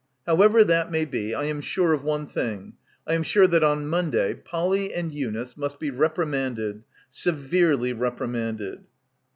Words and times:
However 0.25 0.63
that 0.63 0.89
may 0.89 1.05
be, 1.05 1.35
I 1.35 1.43
am 1.43 1.61
sure 1.61 1.93
of 1.93 2.03
one 2.03 2.25
thing. 2.25 2.73
I 3.05 3.13
am 3.13 3.21
sure 3.21 3.45
that 3.45 3.63
on 3.63 3.85
Monday 3.85 4.33
Polly 4.33 4.91
and 4.95 5.11
Eunice 5.11 5.55
must 5.55 5.79
be 5.79 5.91
reprimanded. 5.91 6.81
Severely 7.11 7.93
repri 7.93 8.27
manded." 8.31 8.79